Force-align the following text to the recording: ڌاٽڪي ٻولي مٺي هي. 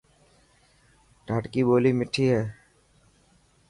ڌاٽڪي 1.27 1.61
ٻولي 1.67 1.91
مٺي 1.99 2.25
هي. 2.33 2.41